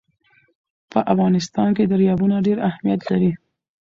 په 0.91 0.99
افغانستان 1.13 1.69
کې 1.77 1.83
دریابونه 1.91 2.35
ډېر 2.47 2.57
اهمیت 2.69 3.01
لري. 3.09 3.31